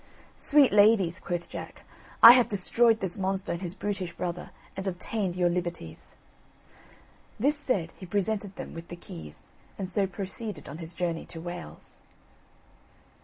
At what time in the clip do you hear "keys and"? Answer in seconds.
8.95-9.87